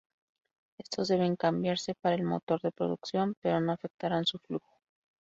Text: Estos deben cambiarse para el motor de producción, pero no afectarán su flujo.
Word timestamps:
Estos 0.79 1.09
deben 1.09 1.35
cambiarse 1.35 1.93
para 1.93 2.15
el 2.15 2.23
motor 2.23 2.59
de 2.61 2.71
producción, 2.71 3.35
pero 3.39 3.61
no 3.61 3.71
afectarán 3.71 4.25
su 4.25 4.39
flujo. 4.39 4.79